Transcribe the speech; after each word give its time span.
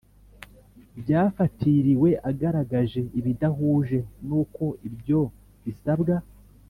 Byafatiriwe 1.01 2.09
agaragaje 2.29 3.01
ibidahuje 3.19 3.99
n 4.27 4.29
uko 4.41 4.63
ibyo 4.87 5.21
bisabwa 5.63 6.15